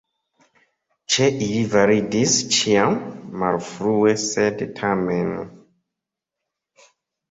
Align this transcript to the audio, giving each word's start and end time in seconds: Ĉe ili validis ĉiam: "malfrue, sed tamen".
Ĉe 1.15 1.27
ili 1.47 1.59
validis 1.75 2.39
ĉiam: 2.57 2.99
"malfrue, 3.45 4.17
sed 4.27 4.67
tamen". 4.83 5.35